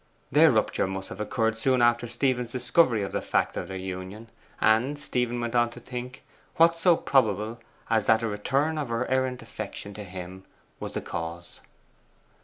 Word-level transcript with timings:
Their 0.31 0.49
rupture 0.49 0.87
must 0.87 1.09
have 1.09 1.19
occurred 1.19 1.59
soon 1.59 1.79
after 1.79 2.07
Stephen's 2.07 2.51
discovery 2.51 3.03
of 3.03 3.11
the 3.11 3.21
fact 3.21 3.55
of 3.55 3.67
their 3.67 3.77
union; 3.77 4.31
and, 4.59 4.97
Stephen 4.97 5.39
went 5.39 5.53
on 5.53 5.69
to 5.69 5.79
think, 5.79 6.23
what 6.55 6.75
so 6.75 6.97
probable 6.97 7.59
as 7.87 8.07
that 8.07 8.23
a 8.23 8.27
return 8.27 8.79
of 8.79 8.89
her 8.89 9.05
errant 9.11 9.43
affection 9.43 9.93
to 9.93 10.03
himself 10.03 10.47
was 10.79 10.93
the 10.95 11.01
cause? 11.01 11.61